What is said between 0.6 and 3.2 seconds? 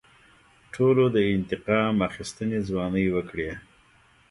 ټولو د انتقام اخیستنې ځوانۍ